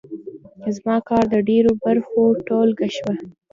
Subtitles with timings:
[0.75, 3.13] زما کار د ډېرو برخو ټولګه شوه.